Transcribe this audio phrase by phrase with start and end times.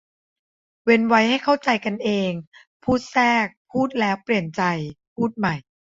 [0.83, 2.31] เว้นไว้ให้เข้าใจกันเอง
[2.83, 4.61] พูดแทรก พูดแล้วเปลี่ยนใจ
[5.13, 5.55] พูดใหม่